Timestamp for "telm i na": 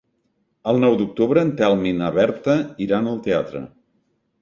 1.61-2.09